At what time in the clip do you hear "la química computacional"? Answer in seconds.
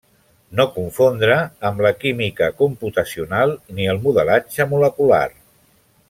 1.87-3.53